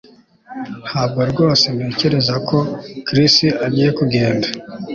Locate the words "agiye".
3.65-3.89